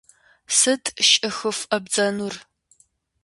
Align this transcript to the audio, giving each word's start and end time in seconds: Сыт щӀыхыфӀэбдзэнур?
Сыт 0.57 0.83
щӀыхыфӀэбдзэнур? 1.09 2.35